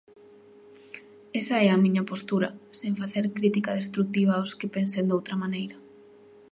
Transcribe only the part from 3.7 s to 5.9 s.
destrutiva aos que pensen doutra maneira.